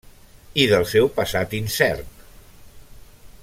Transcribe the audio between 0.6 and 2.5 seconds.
I del seu passat incert.